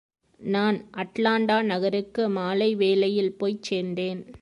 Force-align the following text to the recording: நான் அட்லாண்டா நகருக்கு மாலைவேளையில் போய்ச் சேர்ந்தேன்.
நான் 0.39 0.89
அட்லாண்டா 0.93 1.61
நகருக்கு 1.61 2.29
மாலைவேளையில் 2.29 3.37
போய்ச் 3.37 3.73
சேர்ந்தேன். 3.73 4.21